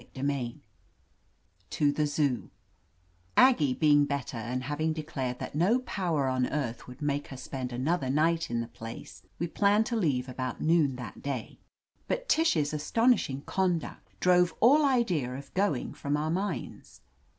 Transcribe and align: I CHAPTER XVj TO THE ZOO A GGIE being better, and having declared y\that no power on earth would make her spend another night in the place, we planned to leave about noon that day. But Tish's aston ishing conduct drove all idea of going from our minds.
I 0.01 0.07
CHAPTER 0.15 0.23
XVj 0.23 0.59
TO 1.69 1.91
THE 1.91 2.07
ZOO 2.07 2.49
A 3.37 3.53
GGIE 3.53 3.77
being 3.77 4.05
better, 4.05 4.35
and 4.39 4.63
having 4.63 4.93
declared 4.93 5.35
y\that 5.39 5.53
no 5.53 5.77
power 5.77 6.27
on 6.27 6.47
earth 6.47 6.87
would 6.87 7.03
make 7.03 7.27
her 7.27 7.37
spend 7.37 7.71
another 7.71 8.09
night 8.09 8.49
in 8.49 8.61
the 8.61 8.67
place, 8.67 9.21
we 9.37 9.45
planned 9.45 9.85
to 9.85 9.95
leave 9.95 10.27
about 10.27 10.59
noon 10.59 10.95
that 10.95 11.21
day. 11.21 11.59
But 12.07 12.27
Tish's 12.27 12.73
aston 12.73 13.13
ishing 13.13 13.45
conduct 13.45 14.19
drove 14.19 14.55
all 14.59 14.83
idea 14.85 15.35
of 15.35 15.53
going 15.53 15.93
from 15.93 16.17
our 16.17 16.31
minds. 16.31 17.01